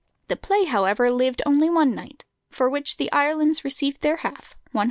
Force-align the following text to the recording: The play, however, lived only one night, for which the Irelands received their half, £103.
The 0.29 0.35
play, 0.35 0.63
however, 0.63 1.11
lived 1.11 1.43
only 1.45 1.69
one 1.69 1.93
night, 1.93 2.25
for 2.49 2.67
which 2.67 2.97
the 2.97 3.11
Irelands 3.11 3.63
received 3.63 4.01
their 4.01 4.17
half, 4.25 4.55
£103. 4.73 4.79